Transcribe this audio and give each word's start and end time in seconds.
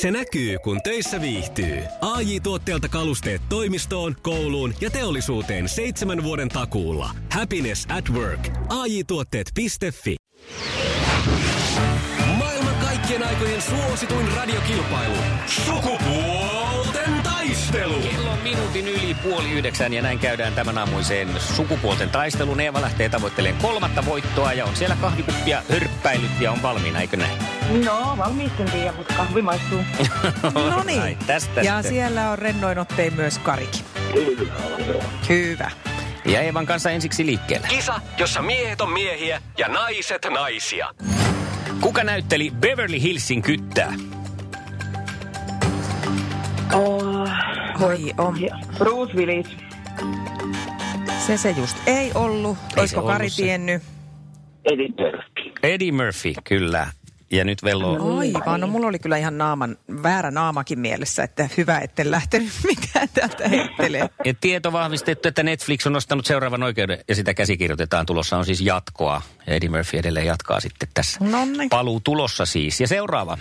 Se 0.00 0.10
näkyy, 0.10 0.58
kun 0.58 0.82
töissä 0.82 1.20
viihtyy. 1.20 1.82
ai 2.00 2.40
tuotteelta 2.40 2.88
kalusteet 2.88 3.42
toimistoon, 3.48 4.16
kouluun 4.22 4.74
ja 4.80 4.90
teollisuuteen 4.90 5.68
seitsemän 5.68 6.22
vuoden 6.22 6.48
takuulla. 6.48 7.10
Happiness 7.32 7.86
at 7.96 8.10
work. 8.10 8.48
ai 8.68 9.04
tuotteetfi 9.06 9.66
Maailman 12.38 12.74
kaikkien 12.74 13.26
aikojen 13.26 13.62
suosituin 13.62 14.32
radiokilpailu. 14.36 15.16
Sukupuolten 15.46 17.17
taistelu. 17.72 18.02
Kello 18.02 18.30
on 18.30 18.38
minuutin 18.38 18.88
yli 18.88 19.16
puoli 19.22 19.50
yhdeksän 19.50 19.94
ja 19.94 20.02
näin 20.02 20.18
käydään 20.18 20.52
tämän 20.52 20.78
aamuiseen 20.78 21.28
sukupuolten 21.40 22.10
taistelun. 22.10 22.60
Eeva 22.60 22.80
lähtee 22.80 23.08
tavoittelemaan 23.08 23.62
kolmatta 23.62 24.04
voittoa 24.04 24.52
ja 24.52 24.64
on 24.64 24.76
siellä 24.76 24.96
kahvikuppia 25.00 25.62
hörppäilyt 25.72 26.30
ja 26.40 26.52
on 26.52 26.62
valmiina, 26.62 27.00
eikö 27.00 27.16
näin? 27.16 27.38
No, 27.84 28.14
valmiisten 28.18 28.70
tiedä, 28.70 28.92
mutta 28.92 29.14
kahvi 29.14 29.42
maistuu. 29.42 29.78
No 30.70 30.82
niin. 30.86 31.02
Ai, 31.02 31.16
tästä 31.26 31.60
Ja 31.60 31.72
sitten. 31.76 31.90
siellä 31.92 32.30
on 32.30 32.38
rennoin 32.38 32.78
ottein 32.78 33.14
myös 33.14 33.38
Karikin. 33.38 33.84
Hyvä. 35.28 35.70
Ja 36.24 36.40
Eevan 36.40 36.66
kanssa 36.66 36.90
ensiksi 36.90 37.26
liikkeelle. 37.26 37.66
Kisa, 37.68 38.00
jossa 38.18 38.42
miehet 38.42 38.80
on 38.80 38.92
miehiä 38.92 39.42
ja 39.58 39.68
naiset 39.68 40.26
naisia. 40.30 40.88
Kuka 41.80 42.04
näytteli 42.04 42.50
Beverly 42.60 43.00
Hillsin 43.02 43.42
kyttää? 43.42 43.92
Oh, 46.72 47.17
Oi, 47.80 48.12
on. 48.18 48.36
Bruce 48.78 49.14
Willis. 49.14 49.46
Se 51.26 51.36
se 51.36 51.50
just 51.50 51.76
ei 51.86 52.10
ollut. 52.14 52.58
se 52.74 52.80
Olisiko 52.80 53.02
Kari 53.02 53.30
se. 53.30 53.42
tiennyt? 53.42 53.82
Eddie 54.64 54.88
Murphy. 54.88 55.52
Eddie 55.62 55.92
Murphy, 55.92 56.32
kyllä. 56.44 56.86
Ja 57.30 57.44
nyt 57.44 57.62
velloo... 57.64 58.18
Aivan, 58.18 58.60
no 58.60 58.66
mulla 58.66 58.86
oli 58.86 58.98
kyllä 58.98 59.16
ihan 59.16 59.38
naaman, 59.38 59.76
väärä 60.02 60.30
naamakin 60.30 60.78
mielessä, 60.80 61.22
että 61.22 61.48
hyvä, 61.56 61.78
etten 61.78 62.10
lähtenyt 62.10 62.48
mitään 62.76 63.08
täältä 63.14 63.48
heittelee. 63.48 64.08
Ja 64.24 64.34
tieto 64.40 64.72
vahvistettu, 64.72 65.28
että 65.28 65.42
Netflix 65.42 65.86
on 65.86 65.92
nostanut 65.92 66.26
seuraavan 66.26 66.62
oikeuden 66.62 66.98
ja 67.08 67.14
sitä 67.14 67.34
käsikirjoitetaan. 67.34 68.06
Tulossa 68.06 68.36
on 68.36 68.44
siis 68.44 68.60
jatkoa. 68.60 69.22
Ja 69.46 69.54
Eddie 69.54 69.68
Murphy 69.68 69.98
edelleen 69.98 70.26
jatkaa 70.26 70.60
sitten 70.60 70.88
tässä. 70.94 71.18
Nonni. 71.24 71.68
Paluu 71.68 72.00
tulossa 72.00 72.46
siis. 72.46 72.80
Ja 72.80 72.88
seuraava. 72.88 73.38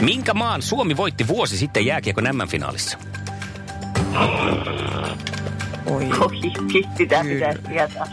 Minkä 0.00 0.34
maan 0.34 0.62
Suomi 0.62 0.96
voitti 0.96 1.28
vuosi 1.28 1.56
sitten 1.58 1.86
jääkiekon 1.86 2.24
M-finaalissa? 2.32 2.98
Oi. 5.86 6.10
Oi, 6.20 6.40
sitä 6.98 7.22
Kyllä. 7.22 7.48
pitäisi 7.48 7.62
tietää. 7.68 8.06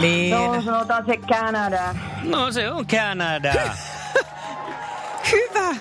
Niin. 0.00 0.30
No, 0.30 0.62
sanotaan 0.62 1.06
se 1.06 1.16
Kanada. 1.16 1.94
No 2.22 2.52
se 2.52 2.70
on 2.70 2.86
Kanada. 2.86 3.52
Hyvä. 5.32 5.74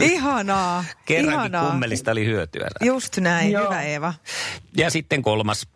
Ihanaa. 0.00 0.84
Kerrankin 1.04 1.34
Ihanaa. 1.34 1.70
kummelista 1.70 2.10
oli 2.10 2.24
hyötyä. 2.26 2.68
Just 2.84 3.18
näin. 3.18 3.52
Joo. 3.52 3.64
Hyvä 3.64 3.82
Eeva. 3.82 4.14
Ja 4.76 4.90
sitten 4.90 5.22
kolmas. 5.22 5.68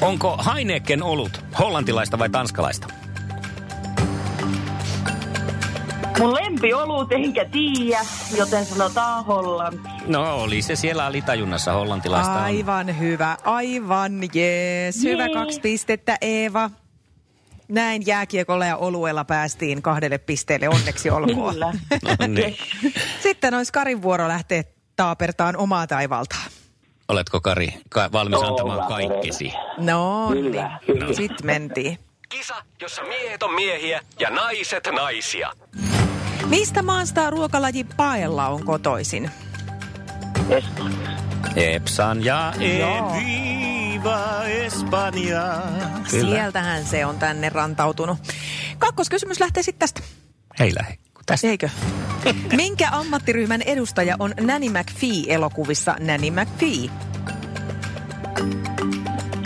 Onko 0.00 0.44
Heineken 0.54 1.02
olut 1.02 1.44
hollantilaista 1.58 2.18
vai 2.18 2.28
tanskalaista? 2.28 2.86
Mun 6.20 6.34
lempi 6.34 6.74
olut 6.74 7.12
enkä 7.12 7.44
tiedä, 7.44 8.00
joten 8.36 8.64
sanotaan 8.66 9.24
Hollanti. 9.24 9.88
No 10.06 10.34
oli 10.42 10.62
se 10.62 10.76
siellä 10.76 11.06
alitajunnassa 11.06 11.72
hollantilaista. 11.72 12.32
on. 12.32 12.38
Aivan 12.38 12.98
hyvä. 12.98 13.36
Aivan 13.44 14.12
jees. 14.34 15.02
Hyvä 15.04 15.26
Jee. 15.26 15.34
kaksi 15.34 15.60
pistettä 15.60 16.18
Eeva. 16.20 16.70
Näin 17.68 18.02
jääkiekolla 18.06 18.66
ja 18.66 18.76
oluella 18.76 19.24
päästiin 19.24 19.82
kahdelle 19.82 20.18
pisteelle. 20.18 20.68
Onneksi 20.68 21.10
olkoon. 21.10 21.52
Kyllä. 21.54 21.72
No 22.20 22.26
niin. 22.26 22.56
Sitten 23.22 23.54
olisi 23.54 23.72
Karin 23.72 24.02
vuoro 24.02 24.28
lähteä 24.28 24.64
taapertaan 24.96 25.56
omaa 25.56 25.86
taivaltaan. 25.86 26.50
Oletko 27.08 27.40
Kari 27.40 27.74
ka- 27.88 28.12
valmis 28.12 28.38
Ollaan 28.38 28.52
antamaan 28.52 28.88
kaikkesi? 28.88 29.52
No 29.78 30.28
Kyllä, 30.32 30.80
niin. 30.86 30.98
kyllä. 30.98 31.14
Sitten 31.14 31.46
mentiin. 31.46 31.98
Kisa, 32.28 32.54
jossa 32.80 33.02
miehet 33.02 33.42
on 33.42 33.54
miehiä 33.54 34.00
ja 34.20 34.30
naiset 34.30 34.88
naisia. 34.96 35.52
Mistä 36.50 36.82
maasta 36.82 37.30
ruokalaji 37.30 37.84
paella 37.84 38.48
on 38.48 38.64
kotoisin? 38.64 39.30
Espanja. 40.48 41.10
Epsan 41.56 42.24
ja 42.24 42.52
Joo. 42.78 43.14
Eviva 43.14 44.44
Espanja. 44.44 45.62
Kyllä. 46.10 46.36
Sieltähän 46.36 46.84
se 46.84 47.06
on 47.06 47.18
tänne 47.18 47.48
rantautunut. 47.48 48.18
Kakkoskysymys 48.78 49.40
lähtee 49.40 49.62
sitten 49.62 49.78
tästä. 49.78 50.00
Hei 50.58 50.74
lähe. 50.74 50.98
Tästä. 51.26 51.46
Eikö? 51.48 51.68
Minkä 52.56 52.88
ammattiryhmän 52.92 53.62
edustaja 53.62 54.16
on 54.18 54.34
Nanny 54.40 54.68
McPhee 54.68 55.34
elokuvissa 55.34 55.96
Nanny 56.00 56.30
McPhee? 56.30 56.90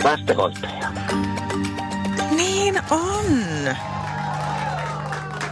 Lastenhoitaja. 0.04 0.92
Niin 2.36 2.80
on. 2.90 3.26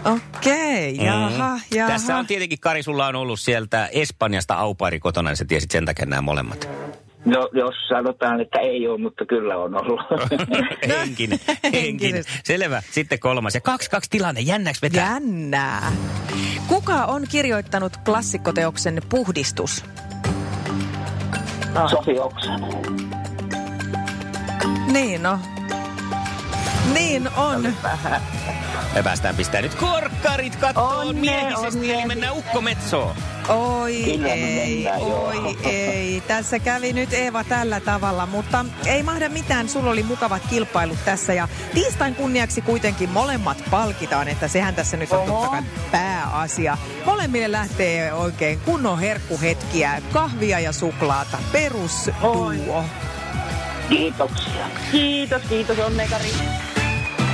Okei, 0.05 0.95
okay, 0.95 1.07
jaha, 1.07 1.59
jaha. 1.75 1.89
Mm. 1.89 1.93
Tässä 1.93 2.17
on 2.17 2.27
tietenkin, 2.27 2.61
Kari, 2.61 2.83
sulla 2.83 3.07
on 3.07 3.17
ollut 3.17 3.41
sieltä 3.41 3.89
Espanjasta 3.93 4.55
aupairi 4.55 5.01
kotona, 5.01 5.31
niin 5.31 5.37
sä 5.37 5.45
tiesit 5.45 5.71
sen 5.71 5.85
takia 5.85 6.07
nämä 6.07 6.23
molemmat. 6.23 6.69
No 7.25 7.49
jos 7.53 7.75
sanotaan, 7.89 8.41
että 8.41 8.59
ei 8.59 8.89
ole, 8.89 8.99
mutta 8.99 9.27
kyllä 9.27 9.57
on 9.57 9.75
ollut. 9.75 10.01
henkinen, 10.99 11.39
henkinen. 11.73 12.25
Selvä. 12.45 12.83
Sitten 12.91 13.19
kolmas. 13.19 13.55
Ja 13.55 13.61
kaksi, 13.61 13.91
kaksi 13.91 14.11
tilanne. 14.11 14.41
Jännäks 14.41 14.83
vetää? 14.83 15.13
Jännää. 15.13 15.93
Kuka 16.69 17.05
on 17.05 17.27
kirjoittanut 17.31 17.97
klassikkoteoksen 17.97 19.03
Puhdistus? 19.09 19.85
Sofi 21.91 22.19
Oksanen. 22.19 22.73
Niin 24.93 25.23
no. 25.23 25.39
Niin 26.95 27.29
on. 27.37 27.75
Me 28.95 29.03
päästään 29.03 29.37
pistää 29.37 29.63
nyt 29.63 29.75
korkkarit 29.75 30.57
kattoon 30.57 31.07
Onne, 31.09 31.21
miehisesti, 31.21 31.79
onne. 31.79 31.95
eli 31.95 32.07
mennään 32.07 32.37
ukkometsoon. 32.37 33.17
Oi 33.49 34.03
Kyllä 34.05 34.29
ei, 34.29 34.75
mennään, 34.75 35.01
joo. 35.01 35.27
oi 35.27 35.57
ei. 35.65 36.21
Tässä 36.29 36.59
kävi 36.59 36.93
nyt 36.93 37.13
Eeva 37.13 37.45
tällä 37.45 37.81
tavalla, 37.81 38.27
mutta 38.27 38.65
ei 38.87 39.03
mahda 39.03 39.29
mitään. 39.29 39.69
Sulla 39.69 39.91
oli 39.91 40.03
mukavat 40.03 40.43
kilpailut 40.51 41.05
tässä 41.05 41.33
ja 41.35 41.49
tiistain 41.75 42.15
kunniaksi 42.15 42.61
kuitenkin 42.63 43.11
molemmat 43.11 43.65
palkitaan, 43.71 44.29
että 44.29 44.49
sehän 44.49 44.75
tässä 44.75 44.97
nyt 44.97 45.13
on 45.13 45.19
Oho. 45.31 45.33
totta 45.41 45.51
kai 45.51 45.63
pääasia. 45.93 46.79
Molemmille 47.07 47.53
lähtee 47.53 48.13
oikein 48.13 48.61
kunnon 48.61 48.99
herkkuhetkiä, 48.99 50.03
kahvia 50.13 50.61
ja 50.61 50.73
suklaata, 50.73 51.39
perusduo. 51.53 52.85
Kiitoksia. 53.89 54.67
Kiitos, 54.93 55.43
kiitos 55.49 55.79
Onnekari. 55.79 56.33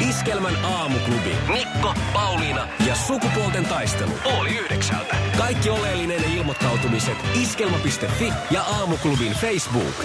Iskelmän 0.08 0.64
aamuklubi. 0.64 1.36
Mikko, 1.52 1.94
Pauliina 2.12 2.68
ja 2.86 2.94
sukupuolten 2.94 3.64
taistelu. 3.64 4.12
Oli 4.24 4.58
yhdeksältä. 4.58 5.16
Kaikki 5.38 5.70
oleellinen 5.70 6.24
ilmoittautumiset 6.24 7.16
iskelma.fi 7.42 8.32
ja 8.50 8.62
aamuklubin 8.62 9.32
Facebook. 9.32 10.04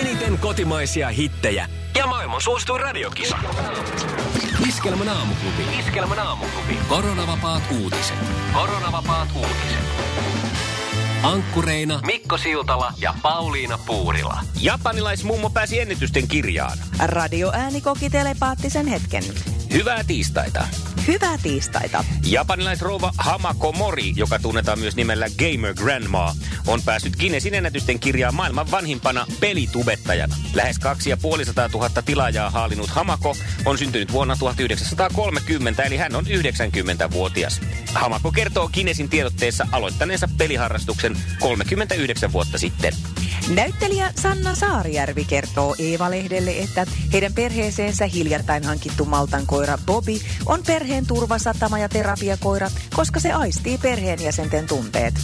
Eniten 0.00 0.38
kotimaisia 0.38 1.08
hittejä 1.08 1.68
ja 1.98 2.06
maailman 2.06 2.40
suosituin 2.40 2.80
radiokisa. 2.80 3.38
Iskelmän 4.68 5.08
aamuklubi. 5.08 5.78
Iskelmän 5.78 6.18
aamuklubi. 6.18 6.78
Koronavapaat 6.88 7.62
uutiset. 7.82 8.18
Koronavapaat 8.52 9.28
uutiset. 9.34 9.91
Ankkureina 11.22 12.00
Mikko 12.06 12.38
Siltala 12.38 12.92
ja 12.98 13.14
Pauliina 13.22 13.78
Puurila. 13.86 14.40
Japanilaismummo 14.60 15.50
pääsi 15.50 15.80
ennätysten 15.80 16.28
kirjaan. 16.28 16.78
Radioääni 17.06 17.80
koki 17.80 18.10
telepaattisen 18.10 18.86
hetken. 18.86 19.24
Hyvää 19.72 20.04
tiistaita. 20.04 20.64
Hyvää 21.08 21.38
tiistaita. 21.42 22.04
Japanilaisrouva 22.26 23.12
Hamako 23.18 23.72
Mori, 23.72 24.12
joka 24.16 24.38
tunnetaan 24.38 24.78
myös 24.78 24.96
nimellä 24.96 25.26
Gamer 25.38 25.74
Grandma, 25.74 26.34
on 26.66 26.82
päässyt 26.82 27.16
Guinnessin 27.16 27.54
ennätysten 27.54 28.00
kirjaan 28.00 28.34
maailman 28.34 28.70
vanhimpana 28.70 29.26
pelitubettajana. 29.40 30.36
Lähes 30.54 30.78
2500 30.78 31.68
000 31.68 31.88
tilaajaa 32.04 32.50
haalinut 32.50 32.90
Hamako 32.90 33.36
on 33.64 33.78
syntynyt 33.78 34.12
vuonna 34.12 34.36
1930, 34.36 35.82
eli 35.82 35.96
hän 35.96 36.16
on 36.16 36.24
90-vuotias. 36.26 37.60
Hamako 37.94 38.32
kertoo 38.32 38.70
Guinnessin 38.74 39.08
tiedotteessa 39.08 39.66
aloittaneensa 39.72 40.28
peliharrastuksen 40.38 41.16
39 41.40 42.32
vuotta 42.32 42.58
sitten. 42.58 42.92
Näyttelijä 43.48 44.12
Sanna 44.22 44.54
Saarijärvi 44.54 45.24
kertoo 45.24 45.74
Eeva-lehdelle, 45.78 46.58
että 46.58 46.86
heidän 47.12 47.32
perheeseensä 47.32 48.06
hiljattain 48.06 48.64
hankittu 48.64 49.04
maltankoira 49.04 49.78
Bobby 49.86 50.18
on 50.46 50.62
perheen 50.66 51.06
turvasatama 51.06 51.78
ja 51.78 51.88
terapiakoira, 51.88 52.70
koska 52.96 53.20
se 53.20 53.32
aistii 53.32 53.78
perheenjäsenten 53.78 54.66
tunteet. 54.66 55.14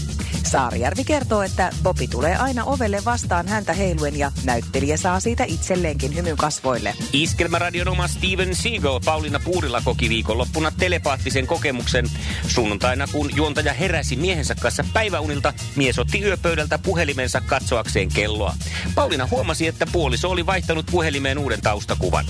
Saarijärvi 0.47 1.05
kertoo, 1.05 1.43
että 1.43 1.71
Bobby 1.83 2.07
tulee 2.07 2.37
aina 2.37 2.65
ovelle 2.65 3.05
vastaan 3.05 3.49
häntä 3.49 3.73
heiluen 3.73 4.19
ja 4.19 4.33
näyttelijä 4.45 4.97
saa 4.97 5.21
siitä 5.21 5.45
itselleenkin 5.45 6.15
hymyn 6.15 6.37
kasvoille. 6.37 6.95
Iskelmäradion 7.13 7.89
oma 7.89 8.09
Steven 8.09 8.55
Seagal 8.55 9.01
Pauliina 9.05 9.41
Puurila 9.45 9.81
koki 9.85 10.09
viikonloppuna 10.09 10.68
telepaattisen 10.79 11.47
kokemuksen. 11.47 12.07
Sunnuntaina, 12.49 13.07
kun 13.13 13.31
juontaja 13.37 13.73
heräsi 13.73 14.17
miehensä 14.17 14.55
kanssa 14.55 14.85
päiväunilta, 14.93 15.53
mies 15.77 15.99
otti 15.99 16.23
yöpöydältä 16.23 16.79
puhelimensa 16.79 17.41
katsoakseen 17.41 18.09
kelloa. 18.09 18.55
Pauliina 18.95 19.29
huomasi, 19.31 19.67
että 19.67 19.87
puoliso 19.93 20.31
oli 20.31 20.47
vaihtanut 20.47 20.87
puhelimeen 20.91 21.39
uuden 21.39 21.61
taustakuvan. 21.61 22.25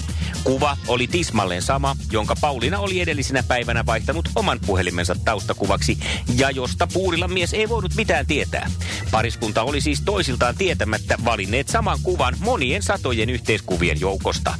Kuva 0.45 0.77
oli 0.89 1.07
tismalleen 1.07 1.63
sama, 1.63 1.97
jonka 2.13 2.35
Pauliina 2.41 2.79
oli 2.79 3.01
edellisenä 3.01 3.43
päivänä 3.43 3.87
vaihtanut 3.87 4.29
oman 4.37 4.61
puhelimensa 4.67 5.17
taustakuvaksi, 5.25 5.99
ja 6.37 6.51
josta 6.51 6.87
puurilla 6.87 7.29
mies 7.29 7.55
ei 7.55 7.69
voinut 7.69 7.95
mitään 7.95 8.27
tietää. 8.27 8.71
Pariskunta 9.11 9.63
oli 9.63 9.81
siis 9.81 10.03
toisiltaan 10.05 10.55
tietämättä 10.57 11.19
valinneet 11.25 11.69
saman 11.69 11.99
kuvan 12.03 12.35
monien 12.39 12.83
satojen 12.83 13.31
yhteiskuvien 13.31 14.01
joukosta. 14.01 14.55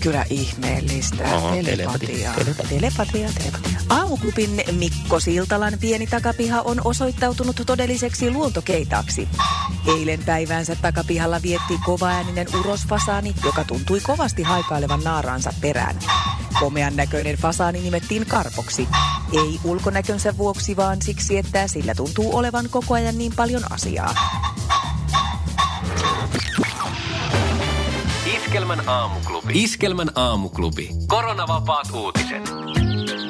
Kyllä 0.00 0.24
ihmeellistä. 0.30 1.24
Oho, 1.34 1.50
telepatiaa. 1.50 2.34
telepati, 2.34 2.68
Telepatia, 2.68 3.28
telepatia. 3.38 3.80
Aamuklubin 3.88 4.62
Mikko 4.72 5.20
Siltalan 5.20 5.74
pieni 5.80 6.06
takapiha 6.06 6.62
on 6.62 6.80
osoittautunut 6.84 7.62
todelliseksi 7.66 8.30
luontokeitaaksi. 8.30 9.28
Eilen 9.86 10.20
päivänsä 10.26 10.76
takapihalla 10.76 11.42
vietti 11.42 11.78
kovaääninen 11.84 12.46
urosfasaani, 12.60 13.34
joka 13.44 13.64
tuntui 13.64 14.00
kovasti 14.00 14.42
haikailevan 14.42 15.04
naaraansa 15.04 15.52
perään. 15.60 15.98
Komean 16.60 16.96
näköinen 16.96 17.36
fasaani 17.36 17.80
nimettiin 17.80 18.26
karpoksi. 18.26 18.88
Ei 19.32 19.60
ulkonäkönsä 19.64 20.36
vuoksi, 20.36 20.76
vaan 20.76 21.02
siksi, 21.02 21.38
että 21.38 21.68
sillä 21.68 21.94
tuntuu 21.94 22.36
olevan 22.36 22.68
koko 22.70 22.94
ajan 22.94 23.18
niin 23.18 23.32
paljon 23.36 23.72
asiaa. 23.72 24.14
Iskelmän 28.48 28.88
aamuklubi. 28.88 29.62
Iskelmän 29.62 30.10
aamuklubi. 30.14 30.90
Koronavapaat 31.06 31.86
uutiset. 31.94 32.42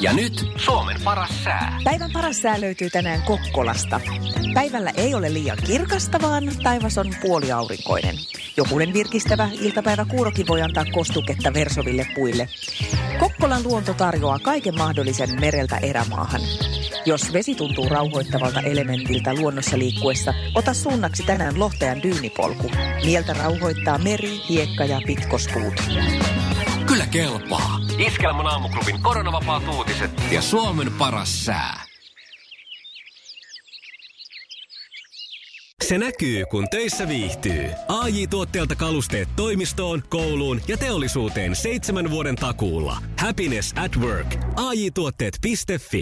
Ja 0.01 0.13
nyt 0.13 0.33
Suomen 0.57 0.97
paras 1.05 1.45
sää. 1.45 1.79
Päivän 1.85 2.11
paras 2.13 2.43
sää 2.43 2.61
löytyy 2.61 2.91
tänään 2.91 3.23
Kokkolasta. 3.23 4.01
Päivällä 4.55 4.91
ei 4.97 5.15
ole 5.15 5.35
liian 5.35 5.59
kirkasta, 5.67 6.19
vaan 6.23 6.45
taivas 6.63 6.99
on 6.99 7.07
puoliaurinkoinen. 7.23 8.15
Jokunen 8.57 8.93
virkistävä 8.93 9.49
iltapäivä 9.53 10.05
kuurokin 10.05 10.47
voi 10.49 10.63
antaa 10.63 10.85
kostuketta 10.93 11.53
versoville 11.55 12.07
puille. 12.15 12.49
Kokkolan 13.21 13.63
luonto 13.65 13.95
tarjoaa 13.95 14.39
kaiken 14.39 14.79
mahdollisen 14.79 15.41
mereltä 15.41 15.77
erämaahan. 15.77 16.41
Jos 17.07 17.33
vesi 17.33 17.55
tuntuu 17.55 17.89
rauhoittavalta 17.89 18.61
elementiltä 18.61 19.35
luonnossa 19.35 19.79
liikkuessa, 19.79 20.35
ota 20.55 20.75
suunnaksi 20.75 21.23
tänään 21.23 21.59
Lohtajan 21.59 22.03
dyynipolku. 22.03 22.71
Mieltä 23.05 23.33
rauhoittaa 23.33 23.99
meri, 23.99 24.41
hiekka 24.49 24.85
ja 24.85 25.01
pitkospuut. 25.07 25.75
Kyllä 26.87 27.07
kelpaa. 27.07 27.81
Iskelmän 27.99 28.47
aamuklubin 28.47 29.03
koronavapaat 29.03 29.63
uutiset. 29.69 30.11
Ja 30.33 30.43
Suomen 30.43 30.93
paras 30.99 31.45
sää. 31.45 31.89
Se 35.89 35.99
näkyy, 35.99 36.45
kun 36.51 36.69
töissä 36.71 37.09
viihtyy. 37.09 37.65
ai 37.89 38.27
tuotteelta 38.27 38.75
kalusteet 38.77 39.29
toimistoon, 39.37 40.03
kouluun 40.09 40.61
ja 40.69 40.77
teollisuuteen 40.77 41.57
seitsemän 41.57 42.11
vuoden 42.11 42.37
takuulla. 42.37 42.97
Happiness 43.19 43.75
at 43.77 43.97
work. 43.97 44.37
AJ-tuotteet.fi 44.57 45.97